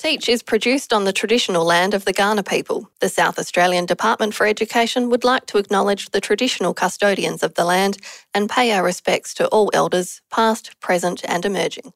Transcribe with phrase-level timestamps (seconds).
[0.00, 2.90] Teach is produced on the traditional land of the Kaurna people.
[3.00, 7.66] The South Australian Department for Education would like to acknowledge the traditional custodians of the
[7.66, 7.98] land
[8.32, 11.92] and pay our respects to all elders, past, present, and emerging.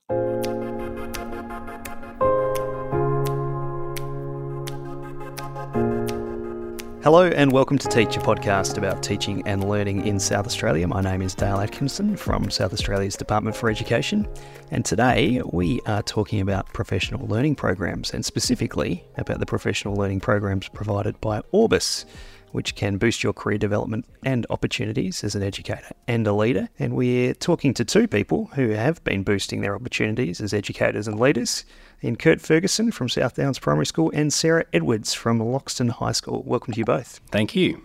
[7.04, 10.88] Hello and welcome to Teach, a podcast about teaching and learning in South Australia.
[10.88, 14.26] My name is Dale Atkinson from South Australia's Department for Education,
[14.70, 20.20] and today we are talking about professional learning programs and specifically about the professional learning
[20.20, 22.06] programs provided by Orbis
[22.54, 26.68] which can boost your career development and opportunities as an educator and a leader.
[26.78, 31.18] And we're talking to two people who have been boosting their opportunities as educators and
[31.18, 31.64] leaders
[32.00, 36.44] in Kurt Ferguson from South Downs Primary School and Sarah Edwards from Loxton High School.
[36.44, 37.20] Welcome to you both.
[37.32, 37.82] Thank you.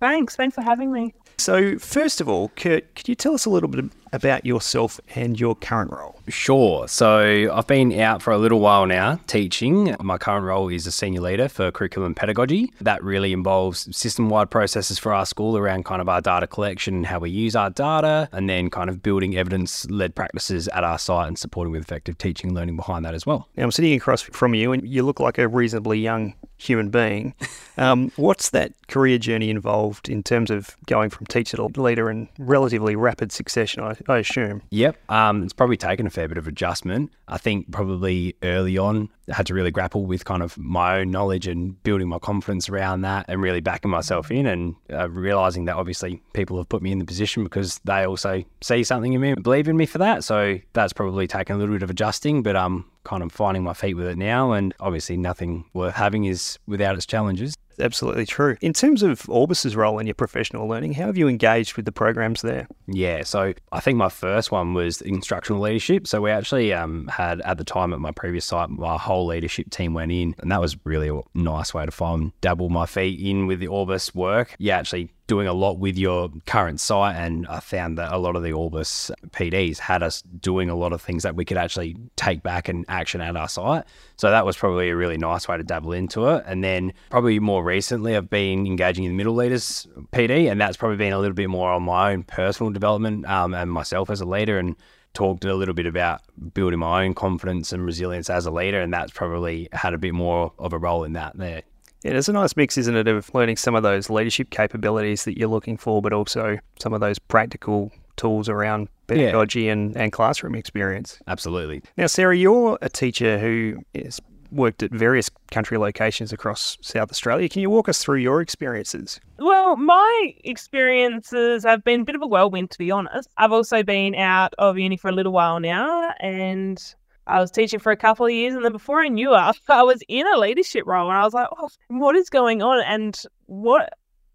[0.00, 0.36] Thanks.
[0.36, 1.14] Thanks for having me.
[1.38, 5.38] So, first of all, Kurt, could you tell us a little bit about yourself and
[5.38, 6.20] your current role?
[6.28, 6.86] Sure.
[6.88, 9.96] So, I've been out for a little while now teaching.
[10.00, 12.72] My current role is a senior leader for curriculum pedagogy.
[12.80, 16.94] That really involves system wide processes for our school around kind of our data collection
[16.94, 20.84] and how we use our data, and then kind of building evidence led practices at
[20.84, 23.48] our site and supporting with effective teaching and learning behind that as well.
[23.56, 27.34] Now, I'm sitting across from you, and you look like a reasonably young human being.
[27.76, 32.28] Um, what's that career journey involved in terms of going from teacher to leader in
[32.38, 34.62] relatively rapid succession, I, I assume?
[34.70, 34.96] Yep.
[35.10, 37.12] Um, it's probably taken a fair bit of adjustment.
[37.28, 41.10] I think probably early on, I had to really grapple with kind of my own
[41.10, 45.66] knowledge and building my confidence around that and really backing myself in and uh, realizing
[45.66, 49.20] that obviously people have put me in the position because they also see something in
[49.20, 50.24] me and believe in me for that.
[50.24, 53.74] So that's probably taken a little bit of adjusting, but I'm kind of finding my
[53.74, 54.52] feet with it now.
[54.52, 57.54] And obviously, nothing worth having is without its challenges.
[57.80, 58.56] Absolutely true.
[58.60, 61.92] In terms of Orbis's role in your professional learning, how have you engaged with the
[61.92, 62.68] programs there?
[62.86, 66.06] Yeah, so I think my first one was instructional leadership.
[66.06, 69.70] So we actually um, had at the time at my previous site, my whole leadership
[69.70, 73.20] team went in, and that was really a nice way to find dabble my feet
[73.20, 74.54] in with the Orbis work.
[74.58, 78.34] Yeah, actually doing a lot with your current site, and I found that a lot
[78.34, 81.96] of the Orbis PDs had us doing a lot of things that we could actually
[82.16, 83.84] take back and action at our site.
[84.16, 86.42] So that was probably a really nice way to dabble into it.
[86.48, 90.96] And then probably more recently, I've been engaging in middle leaders PD, and that's probably
[90.96, 94.26] been a little bit more on my own personal development um, and myself as a
[94.26, 94.74] leader and
[95.14, 96.22] talked a little bit about
[96.54, 100.12] building my own confidence and resilience as a leader, and that's probably had a bit
[100.12, 101.62] more of a role in that there.
[102.02, 105.36] Yeah, it's a nice mix, isn't it, of learning some of those leadership capabilities that
[105.38, 109.72] you're looking for, but also some of those practical tools around pedagogy yeah.
[109.72, 111.18] and, and classroom experience.
[111.26, 111.82] Absolutely.
[111.96, 114.20] Now, Sarah, you're a teacher who has
[114.52, 117.48] worked at various country locations across South Australia.
[117.48, 119.20] Can you walk us through your experiences?
[119.38, 123.28] Well, my experiences have been a bit of a whirlwind, to be honest.
[123.36, 126.82] I've also been out of uni for a little while now, and
[127.30, 129.82] I was teaching for a couple of years, and then before I knew it, I
[129.82, 133.20] was in a leadership role, and I was like, "Oh, what is going on?" And
[133.46, 133.90] what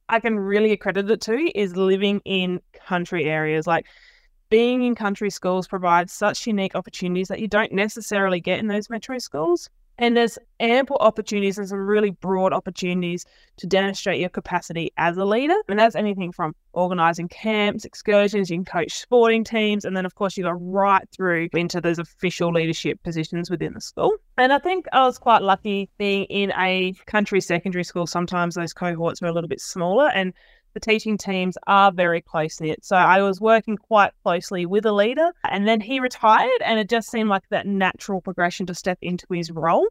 [0.07, 3.67] I can really accredit it to is living in country areas.
[3.67, 3.85] Like
[4.50, 8.89] being in country schools provides such unique opportunities that you don't necessarily get in those
[8.89, 9.69] metro schools.
[9.97, 13.25] And there's ample opportunities and some really broad opportunities
[13.57, 15.56] to demonstrate your capacity as a leader.
[15.69, 20.16] And that's anything from organizing camps, excursions, you can coach sporting teams, and then, of
[20.16, 24.13] course, you go right through into those official leadership positions within the school.
[24.38, 28.06] And I think I was quite lucky being in a country secondary school.
[28.06, 30.33] Sometimes those cohorts were a little bit smaller and
[30.75, 32.86] the teaching teams are very close knit.
[32.86, 36.90] So I was working quite closely with a leader, and then he retired, and it
[36.90, 39.88] just seemed like that natural progression to step into his role.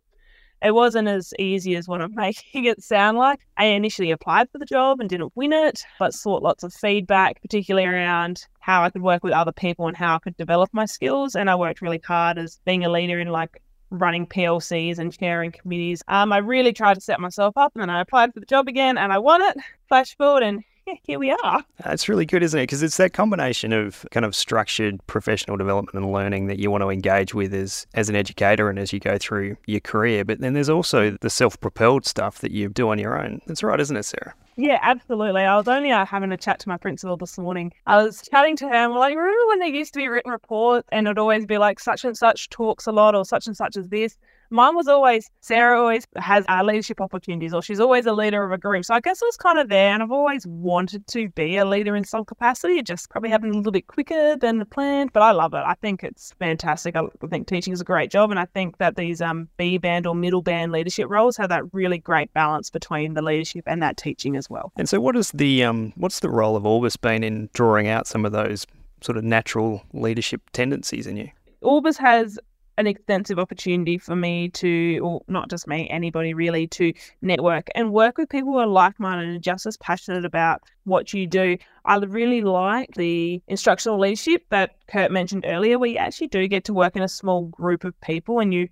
[0.63, 3.41] It wasn't as easy as what I'm making it sound like.
[3.57, 7.41] I initially applied for the job and didn't win it, but sought lots of feedback,
[7.41, 10.85] particularly around how I could work with other people and how I could develop my
[10.85, 11.35] skills.
[11.35, 15.53] And I worked really hard as being a leader in like running PLCs and chairing
[15.53, 16.03] committees.
[16.09, 18.69] Um, I really tried to set myself up, and then I applied for the job
[18.69, 19.57] again, and I won it.
[19.89, 20.63] Flash forward, and
[21.03, 21.39] here we are.
[21.45, 22.65] Uh, That's really good, isn't it?
[22.65, 26.83] Because it's that combination of kind of structured professional development and learning that you want
[26.83, 30.25] to engage with as, as an educator and as you go through your career.
[30.25, 33.41] But then there's also the self propelled stuff that you do on your own.
[33.47, 34.35] That's right, isn't it, Sarah?
[34.57, 35.43] Yeah, absolutely.
[35.43, 37.73] I was only uh, having a chat to my principal this morning.
[37.87, 40.31] I was chatting to her, and we're like, remember when there used to be written
[40.31, 43.57] reports and it'd always be like such and such talks a lot or such and
[43.57, 44.17] such as this?
[44.51, 48.53] Mine was always Sarah always has uh, leadership opportunities, or she's always a leader of
[48.53, 48.85] a group.
[48.85, 51.65] So I guess it was kind of there, and I've always wanted to be a
[51.65, 52.75] leader in some capacity.
[52.75, 55.63] It just probably happened a little bit quicker than planned, but I love it.
[55.67, 56.95] I think it's fantastic.
[56.95, 60.07] I think teaching is a great job, and I think that these um, B band
[60.07, 63.97] or middle band leadership roles have that really great balance between the leadership and that
[63.97, 64.73] teaching as well.
[64.77, 68.07] And so, what is the um, what's the role of Orbis been in drawing out
[68.07, 68.67] some of those
[69.01, 71.31] sort of natural leadership tendencies in you?
[71.61, 72.39] Orbis has
[72.77, 76.93] an extensive opportunity for me to, or not just me, anybody really, to
[77.23, 81.13] network and work with people who are like minded and just as passionate about what
[81.13, 81.57] you do.
[81.85, 86.65] I really like the instructional leadership that Kurt mentioned earlier, where you actually do get
[86.65, 88.69] to work in a small group of people and you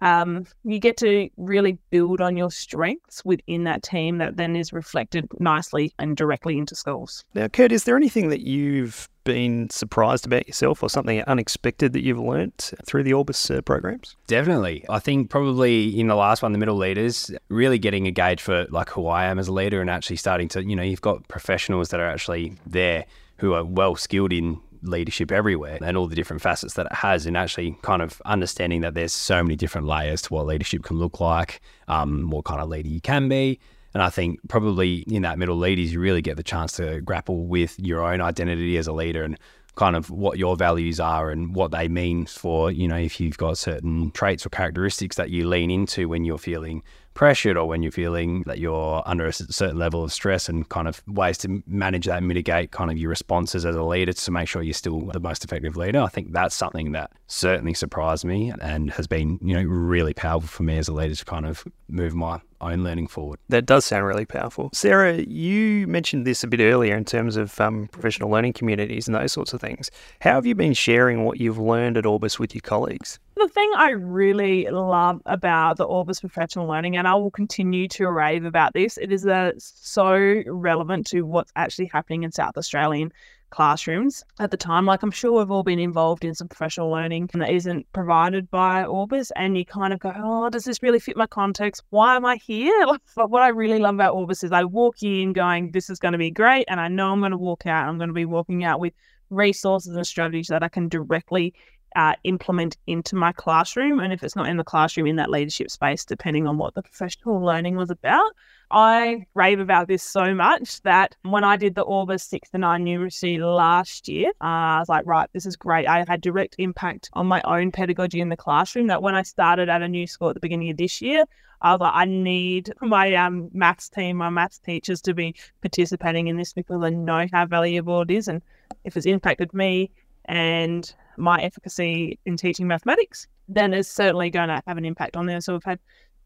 [0.00, 4.72] um, you get to really build on your strengths within that team that then is
[4.72, 7.24] reflected nicely and directly into schools.
[7.34, 12.02] Now, Kurt, is there anything that you've been surprised about yourself or something unexpected that
[12.02, 14.16] you've learnt through the Orbis uh, programs?
[14.26, 14.84] Definitely.
[14.88, 18.66] I think probably in the last one, the middle leaders, really getting a gauge for
[18.70, 21.28] like who I am as a leader and actually starting to, you know, you've got
[21.28, 23.04] professionals that are actually there
[23.36, 27.26] who are well skilled in leadership everywhere and all the different facets that it has,
[27.26, 30.98] and actually kind of understanding that there's so many different layers to what leadership can
[30.98, 33.60] look like, um, what kind of leader you can be.
[33.94, 37.44] And I think probably in that middle leaders, you really get the chance to grapple
[37.44, 39.38] with your own identity as a leader and
[39.74, 43.38] kind of what your values are and what they mean for, you know, if you've
[43.38, 46.82] got certain traits or characteristics that you lean into when you're feeling
[47.14, 50.88] pressured or when you're feeling that you're under a certain level of stress and kind
[50.88, 54.48] of ways to manage that mitigate kind of your responses as a leader to make
[54.48, 56.00] sure you're still the most effective leader.
[56.00, 60.48] I think that's something that certainly surprised me and has been, you know, really powerful
[60.48, 63.38] for me as a leader to kind of move my own learning forward.
[63.48, 64.70] That does sound really powerful.
[64.72, 69.14] Sarah, you mentioned this a bit earlier in terms of um, professional learning communities and
[69.14, 69.90] those sorts of things.
[70.20, 73.18] How have you been sharing what you've learned at Orbis with your colleagues?
[73.36, 78.08] The thing I really love about the Orbis professional learning, and I will continue to
[78.08, 82.56] rave about this, it is that it's so relevant to what's actually happening in South
[82.56, 83.12] Australian
[83.52, 84.84] classrooms at the time.
[84.86, 88.84] Like I'm sure we've all been involved in some professional learning that isn't provided by
[88.84, 91.84] Orbis, and you kind of go, "Oh, does this really fit my context?
[91.90, 95.32] Why am I here?" But what I really love about Orbis is I walk in
[95.32, 97.88] going, "This is going to be great," and I know I'm going to walk out.
[97.88, 98.94] I'm going to be walking out with
[99.30, 101.54] resources and strategies that I can directly
[101.96, 104.00] uh, implement into my classroom.
[104.00, 106.82] And if it's not in the classroom, in that leadership space, depending on what the
[106.82, 108.32] professional learning was about.
[108.70, 112.84] I rave about this so much that when I did the Orbis 6 to 9
[112.84, 115.86] numeracy last year, uh, I was like, right, this is great.
[115.86, 119.68] I had direct impact on my own pedagogy in the classroom that when I started
[119.68, 121.26] at a new school at the beginning of this year,
[121.60, 126.26] I was like, I need my um, maths team, my maths teachers to be participating
[126.26, 128.26] in this because I know how valuable it is.
[128.26, 128.40] And
[128.84, 129.90] if it's impacted me
[130.24, 130.92] and
[131.22, 135.40] my efficacy in teaching mathematics, then it's certainly going to have an impact on them.
[135.40, 135.78] So we've had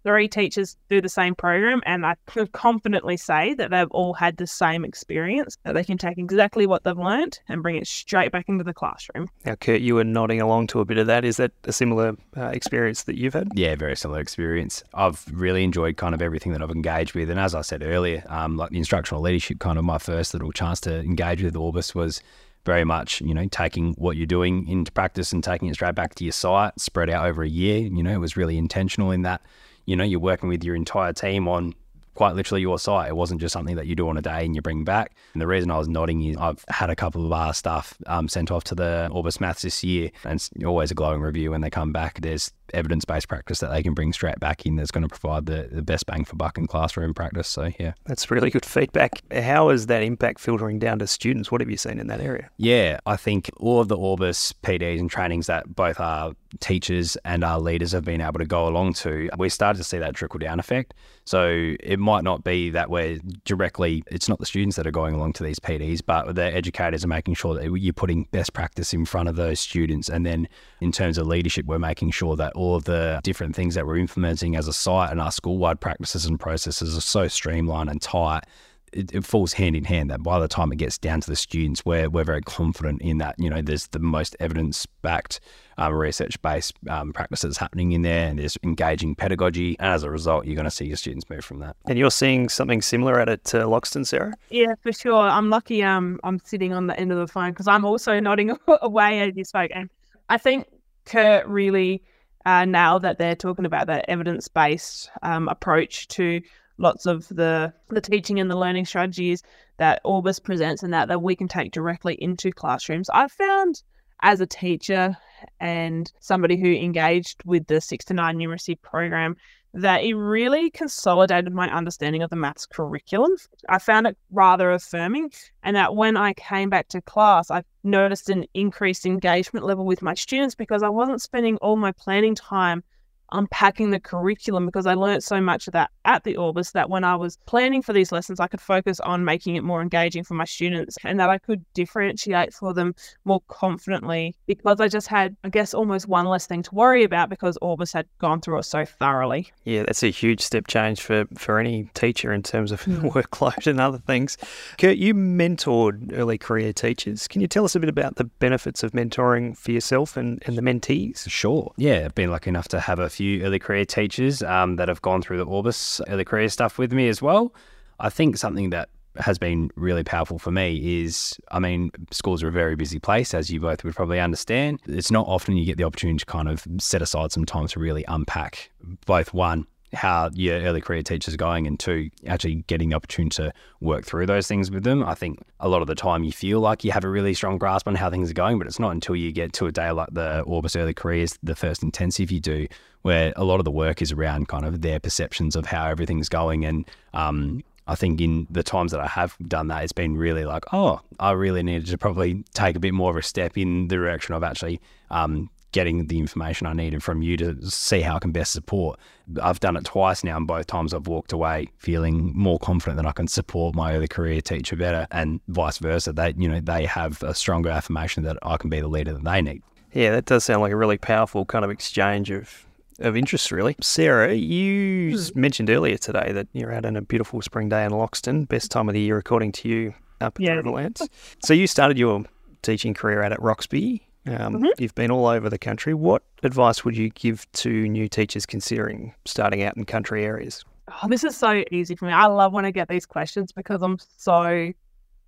[0.06, 4.36] three teachers do the same program, and I could confidently say that they've all had
[4.36, 8.30] the same experience, that they can take exactly what they've learned and bring it straight
[8.30, 9.28] back into the classroom.
[9.44, 11.24] Now, Kurt, you were nodding along to a bit of that.
[11.24, 13.48] Is that a similar uh, experience that you've had?
[13.54, 14.84] Yeah, very similar experience.
[14.94, 17.28] I've really enjoyed kind of everything that I've engaged with.
[17.28, 20.52] And as I said earlier, um, like the instructional leadership, kind of my first little
[20.52, 22.22] chance to engage with Orbis was
[22.66, 26.14] very much, you know, taking what you're doing into practice and taking it straight back
[26.16, 27.78] to your site, spread out over a year.
[27.78, 29.40] You know, it was really intentional in that
[29.86, 31.74] you know, you're working with your entire team on
[32.14, 33.08] quite literally your site.
[33.08, 35.14] It wasn't just something that you do on a day and you bring back.
[35.32, 38.28] And the reason I was nodding is I've had a couple of our stuff um,
[38.28, 41.60] sent off to the Orbis Maths this year, and it's always a glowing review when
[41.60, 42.20] they come back.
[42.20, 45.46] There's evidence based practice that they can bring straight back in that's going to provide
[45.46, 47.48] the, the best bang for buck in classroom practice.
[47.48, 47.92] So, yeah.
[48.04, 49.22] That's really good feedback.
[49.32, 51.50] How is that impact filtering down to students?
[51.50, 52.50] What have you seen in that area?
[52.56, 57.44] Yeah, I think all of the Orbis PDs and trainings that both our teachers and
[57.44, 60.38] our leaders have been able to go along to, we started to see that trickle
[60.38, 60.94] down effect.
[61.24, 65.14] So it might not be that we're directly, it's not the students that are going
[65.14, 68.94] along to these PDs, but the educators are making sure that you're putting best practice
[68.94, 70.08] in front of those students.
[70.08, 70.48] And then
[70.80, 73.98] in terms of leadership, we're making sure that all of the different things that we're
[73.98, 78.02] implementing as a site and our school wide practices and processes are so streamlined and
[78.02, 78.44] tight
[78.92, 81.36] it, it, falls hand in hand that by the time it gets down to the
[81.36, 85.40] students, we're, we're very confident in that, you know, there's the most evidence backed,
[85.76, 89.76] um, research based um, practices happening in there and there's engaging pedagogy.
[89.78, 91.76] And as a result, you're going to see your students move from that.
[91.86, 94.34] And you're seeing something similar at it, to Loxton, Sarah?
[94.50, 95.28] Yeah, for sure.
[95.28, 98.56] I'm lucky um, I'm sitting on the end of the phone because I'm also nodding
[98.80, 99.70] away as you spoke.
[99.74, 99.90] And
[100.28, 100.66] I think
[101.04, 102.02] Kurt really
[102.46, 106.40] uh, nailed that they're talking about that evidence based um, approach to
[106.78, 109.42] lots of the the teaching and the learning strategies
[109.78, 113.10] that Orbis presents and that that we can take directly into classrooms.
[113.10, 113.82] I've found
[114.22, 115.16] as a teacher
[115.60, 119.36] and somebody who engaged with the six to nine numeracy program
[119.76, 123.32] that it really consolidated my understanding of the maths curriculum.
[123.68, 125.30] I found it rather affirming,
[125.62, 130.00] and that when I came back to class, I noticed an increased engagement level with
[130.00, 132.84] my students because I wasn't spending all my planning time
[133.32, 137.04] unpacking the curriculum because I learned so much of that at the Orbis that when
[137.04, 140.34] I was planning for these lessons, I could focus on making it more engaging for
[140.34, 145.36] my students and that I could differentiate for them more confidently because I just had,
[145.44, 148.64] I guess, almost one less thing to worry about because Orbis had gone through it
[148.64, 149.52] so thoroughly.
[149.64, 153.12] Yeah, that's a huge step change for, for any teacher in terms of mm.
[153.12, 154.36] workload and other things.
[154.78, 157.26] Kurt, you mentored early career teachers.
[157.26, 160.56] Can you tell us a bit about the benefits of mentoring for yourself and, and
[160.56, 161.28] the mentees?
[161.28, 161.72] Sure.
[161.76, 165.02] Yeah, I've been lucky enough to have a few early career teachers um, that have
[165.02, 167.54] gone through the Orbis early career stuff with me as well.
[167.98, 172.48] I think something that has been really powerful for me is I mean, schools are
[172.48, 174.80] a very busy place, as you both would probably understand.
[174.86, 177.80] It's not often you get the opportunity to kind of set aside some time to
[177.80, 178.70] really unpack
[179.06, 183.36] both one, how your early career teachers are going, and two, actually getting the opportunity
[183.36, 185.04] to work through those things with them.
[185.04, 187.58] I think a lot of the time you feel like you have a really strong
[187.58, 189.90] grasp on how things are going, but it's not until you get to a day
[189.90, 192.66] like the Orbis Early Careers, the first intensive you do,
[193.02, 196.28] where a lot of the work is around kind of their perceptions of how everything's
[196.28, 196.64] going.
[196.64, 200.44] And um, I think in the times that I have done that, it's been really
[200.44, 203.88] like, oh, I really needed to probably take a bit more of a step in
[203.88, 208.16] the direction of actually um, getting the information I needed from you to see how
[208.16, 208.98] I can best support.
[209.42, 213.06] I've done it twice now, and both times I've walked away feeling more confident that
[213.06, 216.12] I can support my early career teacher better, and vice versa.
[216.12, 219.24] They, you know, they have a stronger affirmation that I can be the leader that
[219.24, 219.62] they need.
[219.92, 222.66] Yeah, that does sound like a really powerful kind of exchange of
[222.98, 223.76] of interest, really.
[223.82, 225.40] Sarah, you hmm.
[225.40, 228.88] mentioned earlier today that you're out on a beautiful spring day in Loxton, best time
[228.88, 230.56] of the year according to you up in yeah.
[230.56, 231.06] Riverlands.
[231.44, 232.24] So you started your
[232.62, 234.06] teaching career out at Roxby.
[234.26, 234.66] Um, mm-hmm.
[234.78, 235.94] You've been all over the country.
[235.94, 240.64] What advice would you give to new teachers considering starting out in country areas?
[241.02, 242.12] Oh, this is so easy for me.
[242.12, 244.72] I love when I get these questions because I'm so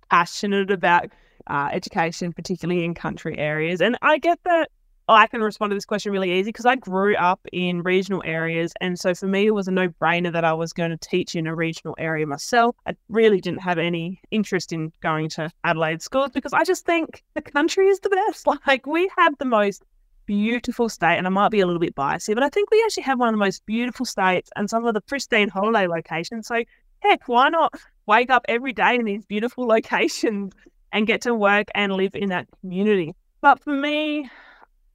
[0.09, 1.09] passionate about
[1.47, 3.81] uh, education, particularly in country areas.
[3.81, 4.69] And I get that
[5.09, 8.21] Oh, I can respond to this question really easy because I grew up in regional
[8.27, 8.73] areas.
[8.79, 11.33] And so for me, it was a no brainer that I was going to teach
[11.35, 12.75] in a regional area myself.
[12.85, 17.23] I really didn't have any interest in going to Adelaide schools because I just think
[17.33, 18.45] the country is the best.
[18.67, 19.81] Like, we have the most
[20.27, 22.79] beautiful state, and I might be a little bit biased here, but I think we
[22.85, 26.45] actually have one of the most beautiful states and some of the pristine holiday locations.
[26.45, 26.63] So,
[26.99, 27.73] heck, why not
[28.05, 30.53] wake up every day in these beautiful locations
[30.91, 33.15] and get to work and live in that community?
[33.41, 34.29] But for me,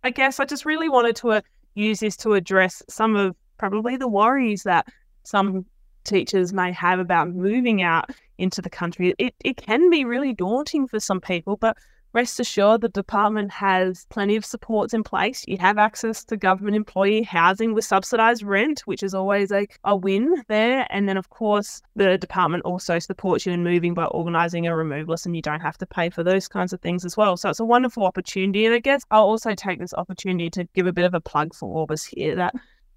[0.04, 1.40] I guess I just really wanted to uh,
[1.74, 4.86] use this to address some of probably the worries that
[5.24, 5.64] some
[6.04, 9.14] teachers may have about moving out into the country.
[9.18, 11.78] It, it can be really daunting for some people, but
[12.14, 15.44] rest assured the department has plenty of supports in place.
[15.46, 19.96] You have access to government employee housing with subsidised rent, which is always a, a
[19.96, 20.86] win there.
[20.90, 25.08] And then, of course, the department also supports you in moving by organising a remove
[25.08, 27.36] list, and you don't have to pay for those kinds of things as well.
[27.36, 28.64] So it's a wonderful opportunity.
[28.64, 31.54] And I guess I'll also take this opportunity to give a bit of a plug
[31.54, 32.54] for Orbis here that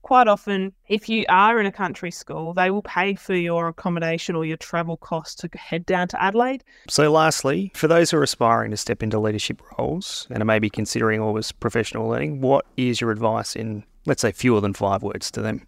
[0.07, 4.37] quite often, if you are in a country school, they will pay for your accommodation
[4.37, 6.63] or your travel costs to head down to Adelaide.
[6.87, 10.69] So, lastly, for those who are aspiring to step into leadership roles and are maybe
[10.69, 15.03] considering all this professional learning, what is your advice in, let's say, fewer than five
[15.03, 15.67] words to them?